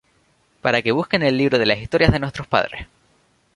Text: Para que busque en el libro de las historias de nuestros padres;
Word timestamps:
Para 0.63 0.81
que 0.81 0.91
busque 0.93 1.17
en 1.17 1.21
el 1.21 1.37
libro 1.37 1.59
de 1.59 1.65
las 1.67 1.77
historias 1.77 2.11
de 2.11 2.17
nuestros 2.17 2.47
padres; 2.47 2.87